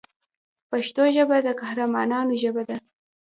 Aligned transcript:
پښتو 0.69 1.03
ژبه 1.15 1.37
د 1.45 1.47
قهرمانانو 1.59 2.33
ژبه 2.41 2.63
ده. 2.69 2.75